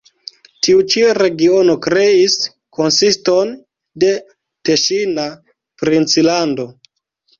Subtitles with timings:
[0.67, 2.37] Tiu ĉi regiono kreis
[2.77, 3.53] konsiston
[4.05, 4.11] de
[4.71, 5.27] teŝina
[5.83, 6.67] princlando.